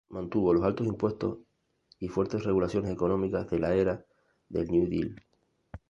[0.09, 1.37] Mantuvo los altos impuestos
[1.99, 4.03] y fuertes regulaciones económicas de la era
[4.49, 5.15] del New Deal.